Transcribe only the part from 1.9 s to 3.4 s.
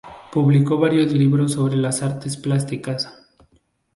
artes plásticas.